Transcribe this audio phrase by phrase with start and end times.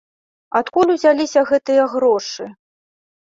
[0.59, 2.47] Адкуль узяліся гэтыя грошы?